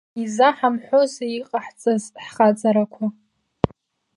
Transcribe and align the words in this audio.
Изаҳамҳәозеи 0.21 1.31
иҟаҳҵаз 1.39 2.03
ҳхаҵарақәа? 2.23 3.05